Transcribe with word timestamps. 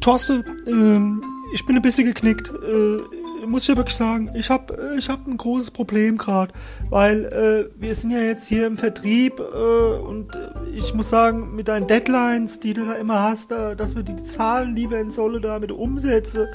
Tosse, 0.00 0.44
ähm, 0.66 1.22
ich 1.52 1.66
bin 1.66 1.76
ein 1.76 1.82
bisschen 1.82 2.06
geknickt. 2.06 2.48
Äh, 2.48 3.46
muss 3.46 3.62
ich 3.62 3.68
ja 3.68 3.76
wirklich 3.76 3.96
sagen, 3.96 4.30
ich 4.34 4.50
habe 4.50 4.94
ich 4.98 5.08
hab 5.08 5.26
ein 5.26 5.36
großes 5.36 5.70
Problem 5.70 6.18
gerade, 6.18 6.52
weil 6.88 7.24
äh, 7.26 7.80
wir 7.80 7.94
sind 7.94 8.10
ja 8.10 8.20
jetzt 8.20 8.46
hier 8.46 8.66
im 8.66 8.76
Vertrieb 8.76 9.40
äh, 9.40 9.98
und 9.98 10.36
ich 10.74 10.94
muss 10.94 11.10
sagen, 11.10 11.54
mit 11.54 11.68
deinen 11.68 11.86
Deadlines, 11.86 12.60
die 12.60 12.74
du 12.74 12.86
da 12.86 12.94
immer 12.94 13.22
hast, 13.22 13.50
da, 13.50 13.74
dass 13.74 13.94
wir 13.94 14.02
die 14.02 14.22
Zahlen, 14.24 14.74
die 14.74 14.90
wir 14.90 15.00
in 15.00 15.10
Solle 15.10 15.40
da 15.40 15.58
mit 15.58 15.72
umsetzen, 15.72 16.48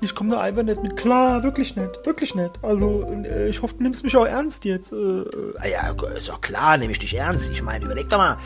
ich 0.00 0.14
komme 0.14 0.30
da 0.30 0.40
einfach 0.40 0.62
nicht 0.62 0.82
mit 0.82 0.96
klar, 0.96 1.42
wirklich 1.42 1.76
nicht, 1.76 2.04
wirklich 2.04 2.34
nicht. 2.34 2.52
Also 2.62 3.06
äh, 3.24 3.48
ich 3.48 3.62
hoffe, 3.62 3.74
du 3.76 3.82
nimmst 3.82 4.04
mich 4.04 4.16
auch 4.16 4.26
ernst 4.26 4.64
jetzt. 4.64 4.92
Äh, 4.92 5.24
ah 5.58 5.66
ja, 5.66 5.94
ist 6.16 6.28
doch 6.28 6.40
klar, 6.40 6.76
nehme 6.76 6.92
ich 6.92 6.98
dich 6.98 7.16
ernst. 7.16 7.50
Ich 7.50 7.62
meine, 7.62 7.84
überleg 7.84 8.08
doch 8.08 8.18
mal, 8.18 8.36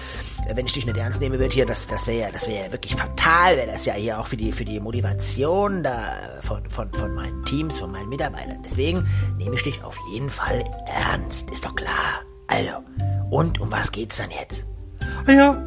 wenn 0.53 0.67
ich 0.67 0.73
dich 0.73 0.87
nicht 0.87 0.99
ernst 0.99 1.21
nehme, 1.21 1.39
wird 1.39 1.53
hier, 1.53 1.67
das, 1.67 1.87
das 1.87 2.07
wäre 2.07 2.21
ja, 2.21 2.31
das 2.31 2.49
wäre 2.49 2.67
ja 2.67 2.73
wirklich 2.73 2.97
fatal, 2.97 3.57
wäre 3.57 3.69
das 3.69 3.87
ja 3.87 3.95
hier 3.95 4.21
auch 4.21 4.27
für 4.27 4.37
die, 4.37 4.53
für 4.53 4.65
die 4.65 4.81
Motivation 4.81 5.83
da 5.83 6.01
von, 6.43 6.69
von, 6.69 6.93
von 6.93 7.15
meinen 7.15 7.45
Teams, 7.45 7.81
von 7.81 7.91
meinen 7.91 8.09
Mitarbeitern. 8.09 8.63
Deswegen 8.65 9.07
nehme 9.39 9.55
ich 9.55 9.63
dich 9.63 9.83
auf 9.83 9.99
jeden 10.13 10.31
Fall 10.31 10.65
ernst, 10.87 11.51
ist 11.51 11.65
doch 11.65 11.75
klar. 11.75 12.23
Also, 12.49 12.73
und 13.31 13.61
um 13.61 13.73
was 13.73 13.91
geht's 13.91 14.19
dann 14.19 14.31
jetzt? 14.31 14.67
Ah 15.27 15.33
ja, 15.33 15.63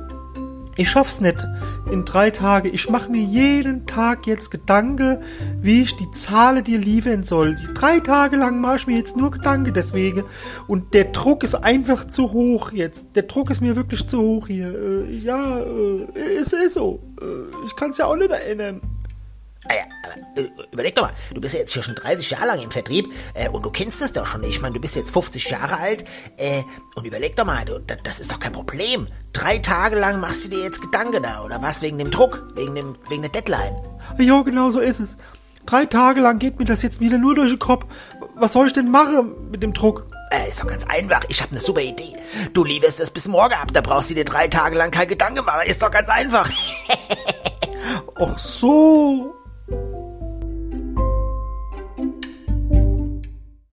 ich 0.77 0.89
schaff's 0.89 1.19
nicht 1.19 1.45
in 1.91 2.05
drei 2.05 2.31
Tage. 2.31 2.69
Ich 2.69 2.89
mache 2.89 3.11
mir 3.11 3.21
jeden 3.21 3.85
Tag 3.85 4.25
jetzt 4.27 4.49
Gedanken, 4.51 5.17
wie 5.61 5.81
ich 5.81 5.97
die 5.97 6.09
Zahlen 6.11 6.63
dir 6.63 6.79
liefern 6.79 7.23
soll. 7.23 7.57
Drei 7.73 7.99
Tage 7.99 8.37
lang 8.37 8.61
mache 8.61 8.77
ich 8.77 8.87
mir 8.87 8.95
jetzt 8.95 9.17
nur 9.17 9.31
Gedanken 9.31 9.73
deswegen. 9.73 10.23
Und 10.67 10.93
der 10.93 11.05
Druck 11.05 11.43
ist 11.43 11.55
einfach 11.55 12.07
zu 12.07 12.31
hoch 12.31 12.71
jetzt. 12.71 13.17
Der 13.17 13.23
Druck 13.23 13.49
ist 13.49 13.59
mir 13.59 13.75
wirklich 13.75 14.07
zu 14.07 14.21
hoch 14.21 14.47
hier. 14.47 14.73
Äh, 14.73 15.15
ja, 15.17 15.59
äh, 15.59 16.39
es 16.39 16.53
ist 16.53 16.75
so. 16.75 17.01
Äh, 17.19 17.65
ich 17.65 17.75
kann's 17.75 17.97
ja 17.97 18.05
auch 18.05 18.15
nicht 18.15 18.31
erinnern. 18.31 18.79
Überleg 20.71 20.95
doch 20.95 21.03
mal, 21.03 21.13
du 21.33 21.41
bist 21.41 21.53
ja 21.53 21.59
jetzt 21.59 21.73
hier 21.73 21.83
schon 21.83 21.95
30 21.95 22.29
Jahre 22.29 22.47
lang 22.47 22.61
im 22.61 22.71
Vertrieb 22.71 23.11
äh, 23.33 23.49
und 23.49 23.65
du 23.65 23.69
kennst 23.69 24.01
es 24.01 24.13
doch 24.13 24.25
schon. 24.25 24.43
Ich 24.43 24.61
meine, 24.61 24.73
du 24.73 24.79
bist 24.79 24.95
jetzt 24.95 25.11
50 25.11 25.49
Jahre 25.49 25.77
alt 25.77 26.05
äh, 26.37 26.63
und 26.95 27.05
überleg 27.05 27.35
doch 27.35 27.45
mal, 27.45 27.65
du, 27.65 27.79
das 27.79 28.19
ist 28.19 28.31
doch 28.31 28.39
kein 28.39 28.53
Problem. 28.53 29.07
Drei 29.33 29.57
Tage 29.57 29.97
lang 29.97 30.19
machst 30.19 30.45
du 30.45 30.49
dir 30.49 30.63
jetzt 30.63 30.81
Gedanken 30.81 31.23
da 31.23 31.43
oder 31.43 31.61
was? 31.61 31.81
Wegen 31.81 31.97
dem 31.97 32.09
Druck, 32.09 32.47
wegen, 32.55 32.75
dem, 32.75 32.95
wegen 33.09 33.21
der 33.21 33.31
Deadline. 33.31 33.75
Ja, 34.17 34.41
genau 34.41 34.71
so 34.71 34.79
ist 34.79 34.99
es. 34.99 35.17
Drei 35.65 35.85
Tage 35.85 36.21
lang 36.21 36.39
geht 36.39 36.57
mir 36.57 36.65
das 36.65 36.81
jetzt 36.81 36.99
wieder 36.99 37.17
nur 37.17 37.35
durch 37.35 37.51
den 37.51 37.59
Kopf. 37.59 37.85
Was 38.35 38.53
soll 38.53 38.67
ich 38.67 38.73
denn 38.73 38.89
machen 38.89 39.51
mit 39.51 39.61
dem 39.61 39.73
Druck? 39.73 40.07
Äh, 40.31 40.47
ist 40.47 40.61
doch 40.61 40.67
ganz 40.67 40.85
einfach. 40.85 41.21
Ich 41.27 41.41
habe 41.41 41.51
eine 41.51 41.61
super 41.61 41.81
Idee. 41.81 42.15
Du 42.53 42.63
lieferst 42.63 42.99
es 42.99 43.11
bis 43.11 43.27
morgen 43.27 43.53
ab. 43.53 43.73
Da 43.73 43.81
brauchst 43.81 44.09
du 44.09 44.15
dir 44.15 44.25
drei 44.25 44.47
Tage 44.47 44.77
lang 44.77 44.89
keine 44.89 45.07
Gedanken 45.07 45.43
machen. 45.43 45.67
Ist 45.67 45.83
doch 45.83 45.91
ganz 45.91 46.07
einfach. 46.07 46.49
Ach 48.15 48.39
so. 48.39 49.38